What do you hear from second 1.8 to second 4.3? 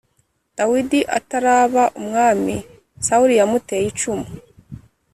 umwami sawuli yamuteye icumu